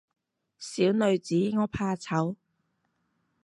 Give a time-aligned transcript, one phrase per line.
[0.57, 2.35] 小女子我怕醜